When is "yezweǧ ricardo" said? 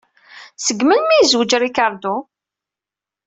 1.19-2.15